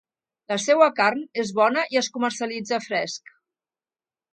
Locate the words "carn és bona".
0.99-1.85